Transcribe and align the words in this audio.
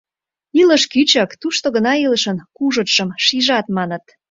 —Илыш 0.61 0.83
кӱчык, 0.91 1.29
тушто 1.41 1.65
гына 1.75 1.93
илышын 2.05 2.37
кужытшым 2.57 3.09
шижат, 3.25 3.65
маныт. 3.77 4.05